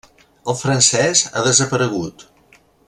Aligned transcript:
El 0.53 0.57
francès 0.61 1.21
ha 1.41 1.45
desaparegut. 1.51 2.29